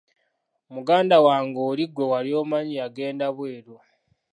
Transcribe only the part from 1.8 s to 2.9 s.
gwe wali omanyi